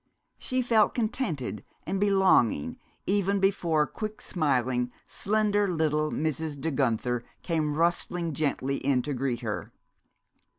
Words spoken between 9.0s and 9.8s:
to greet her.